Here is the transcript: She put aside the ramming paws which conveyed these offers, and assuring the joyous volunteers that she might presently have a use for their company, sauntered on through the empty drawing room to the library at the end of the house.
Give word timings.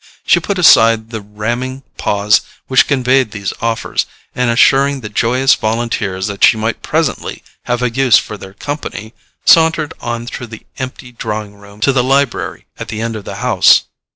She 0.25 0.39
put 0.39 0.57
aside 0.57 1.11
the 1.11 1.21
ramming 1.21 1.83
paws 1.99 2.41
which 2.65 2.87
conveyed 2.87 3.29
these 3.29 3.53
offers, 3.61 4.07
and 4.33 4.49
assuring 4.49 5.01
the 5.01 5.09
joyous 5.09 5.53
volunteers 5.53 6.25
that 6.25 6.43
she 6.43 6.57
might 6.57 6.81
presently 6.81 7.43
have 7.65 7.83
a 7.83 7.91
use 7.91 8.17
for 8.17 8.35
their 8.35 8.55
company, 8.55 9.13
sauntered 9.45 9.93
on 10.01 10.25
through 10.25 10.47
the 10.47 10.65
empty 10.79 11.11
drawing 11.11 11.53
room 11.53 11.81
to 11.81 11.93
the 11.93 12.03
library 12.03 12.65
at 12.79 12.87
the 12.87 12.99
end 12.99 13.15
of 13.15 13.25
the 13.25 13.35
house. 13.45 13.83